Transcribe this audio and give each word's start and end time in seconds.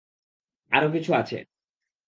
আরো 0.71 0.87
কিছু 0.91 1.11
আছে। 1.13 1.37